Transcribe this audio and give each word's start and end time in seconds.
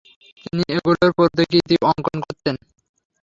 তিনি 0.41 0.63
এগুলোর 0.75 1.09
প্রতিকৃতি 1.17 1.75
অঙ্কন 1.89 2.17
করতেন। 2.25 2.55